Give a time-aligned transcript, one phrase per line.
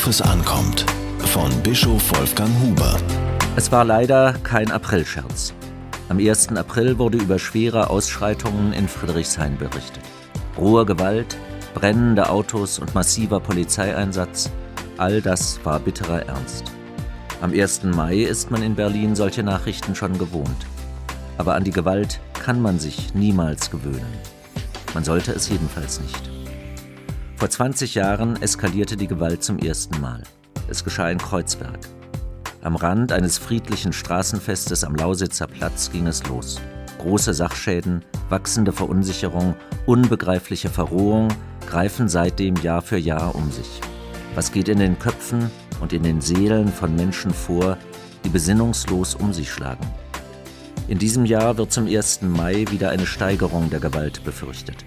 [0.00, 0.86] Worauf es ankommt.
[1.26, 2.96] Von Bischof Wolfgang Huber.
[3.56, 5.52] Es war leider kein Aprilscherz.
[6.08, 6.56] Am 1.
[6.56, 10.02] April wurde über schwere Ausschreitungen in Friedrichshain berichtet.
[10.56, 11.36] Rohe Gewalt,
[11.74, 14.50] brennende Autos und massiver Polizeieinsatz,
[14.96, 16.72] all das war bitterer Ernst.
[17.42, 17.82] Am 1.
[17.84, 20.66] Mai ist man in Berlin solche Nachrichten schon gewohnt.
[21.36, 24.14] Aber an die Gewalt kann man sich niemals gewöhnen.
[24.94, 26.39] Man sollte es jedenfalls nicht.
[27.40, 30.22] Vor 20 Jahren eskalierte die Gewalt zum ersten Mal.
[30.68, 31.78] Es geschah in Kreuzberg.
[32.60, 36.60] Am Rand eines friedlichen Straßenfestes am Lausitzer Platz ging es los.
[36.98, 39.54] Große Sachschäden, wachsende Verunsicherung,
[39.86, 41.28] unbegreifliche Verrohung
[41.66, 43.80] greifen seitdem Jahr für Jahr um sich.
[44.34, 45.50] Was geht in den Köpfen
[45.80, 47.78] und in den Seelen von Menschen vor,
[48.22, 49.86] die besinnungslos um sich schlagen?
[50.88, 52.20] In diesem Jahr wird zum 1.
[52.20, 54.84] Mai wieder eine Steigerung der Gewalt befürchtet.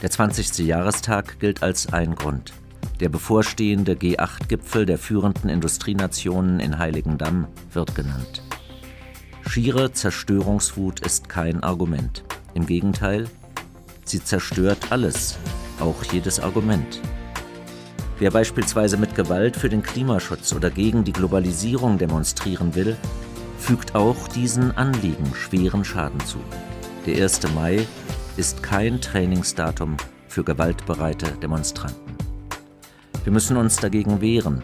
[0.00, 0.58] Der 20.
[0.58, 2.52] Jahrestag gilt als ein Grund.
[3.00, 8.42] Der bevorstehende G8-Gipfel der führenden Industrienationen in Heiligendamm wird genannt.
[9.48, 12.22] Schiere Zerstörungswut ist kein Argument.
[12.54, 13.28] Im Gegenteil,
[14.04, 15.36] sie zerstört alles,
[15.80, 17.00] auch jedes Argument.
[18.20, 22.96] Wer beispielsweise mit Gewalt für den Klimaschutz oder gegen die Globalisierung demonstrieren will,
[23.58, 26.38] fügt auch diesen Anliegen schweren Schaden zu.
[27.04, 27.52] Der 1.
[27.54, 27.84] Mai
[28.38, 29.96] ist kein Trainingsdatum
[30.28, 32.16] für gewaltbereite Demonstranten.
[33.24, 34.62] Wir müssen uns dagegen wehren,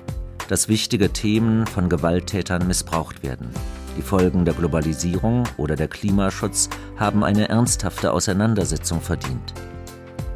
[0.49, 3.51] dass wichtige Themen von Gewalttätern missbraucht werden.
[3.99, 9.55] Die Folgen der Globalisierung oder der Klimaschutz haben eine ernsthafte Auseinandersetzung verdient.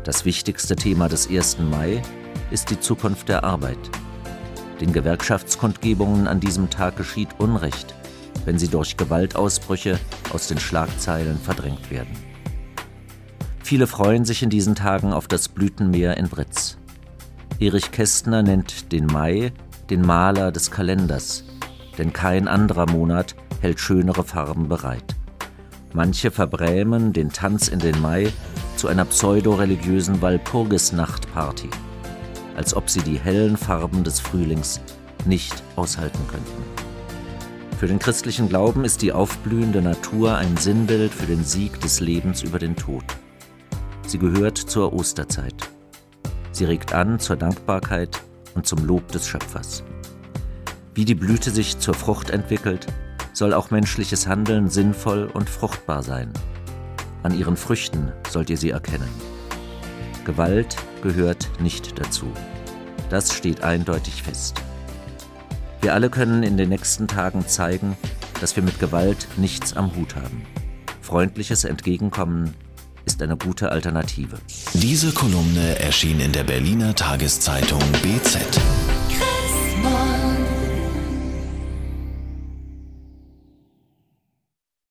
[0.03, 1.59] Das wichtigste Thema des 1.
[1.61, 2.03] Mai
[2.51, 3.79] ist die Zukunft der Arbeit.
[4.81, 7.95] Den Gewerkschaftskundgebungen an diesem Tag geschieht Unrecht,
[8.45, 10.01] wenn sie durch Gewaltausbrüche
[10.33, 12.28] aus den Schlagzeilen verdrängt werden.
[13.69, 16.79] Viele freuen sich in diesen Tagen auf das Blütenmeer in Britz.
[17.61, 19.53] Erich Kästner nennt den Mai
[19.91, 21.45] den Maler des Kalenders,
[21.99, 25.15] denn kein anderer Monat hält schönere Farben bereit.
[25.93, 28.33] Manche verbrämen den Tanz in den Mai
[28.77, 31.69] zu einer pseudoreligiösen Walpurgisnachtparty
[32.57, 34.81] als ob sie die hellen Farben des Frühlings
[35.27, 36.63] nicht aushalten könnten.
[37.79, 42.43] Für den christlichen Glauben ist die aufblühende Natur ein Sinnbild für den Sieg des Lebens
[42.43, 43.05] über den Tod.
[44.09, 45.69] Sie gehört zur Osterzeit.
[46.51, 48.23] Sie regt an zur Dankbarkeit
[48.55, 49.85] und zum Lob des Schöpfers.
[50.95, 52.87] Wie die Blüte sich zur Frucht entwickelt,
[53.35, 56.33] soll auch menschliches Handeln sinnvoll und fruchtbar sein.
[57.23, 59.11] An ihren Früchten sollt ihr sie erkennen.
[60.25, 62.33] Gewalt gehört nicht dazu.
[63.11, 64.63] Das steht eindeutig fest.
[65.83, 67.95] Wir alle können in den nächsten Tagen zeigen,
[68.41, 70.47] dass wir mit Gewalt nichts am Hut haben.
[71.03, 72.55] Freundliches Entgegenkommen
[73.09, 74.37] ist eine gute Alternative.
[74.75, 78.37] Diese Kolumne erschien in der Berliner Tageszeitung BZ.